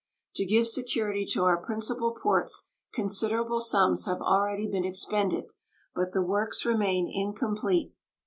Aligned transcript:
To 0.37 0.45
give 0.47 0.67
security 0.67 1.27
to 1.27 1.43
our 1.43 1.57
principal 1.63 2.13
ports 2.15 2.65
considerable 2.91 3.61
sums 3.61 4.05
have 4.07 4.19
already 4.19 4.67
been 4.67 4.83
expended, 4.83 5.45
but 5.93 6.11
the 6.11 6.23
works 6.23 6.65
remain 6.65 7.07
incomplete. 7.07 7.93